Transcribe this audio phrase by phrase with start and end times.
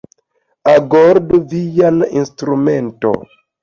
[0.71, 3.35] Agordu vian instrumenton!